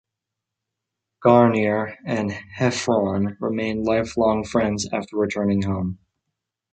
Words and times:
Guarnere 1.23 1.97
and 2.03 2.31
Heffron 2.31 3.37
remained 3.39 3.85
lifelong 3.85 4.43
friends 4.43 4.89
after 4.91 5.15
returning 5.15 5.61
home. 5.61 5.99